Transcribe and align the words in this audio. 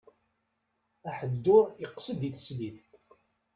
Aḥeddur 1.09 1.65
iqsed 1.85 2.21
i 2.29 2.29
teslit. 2.35 2.79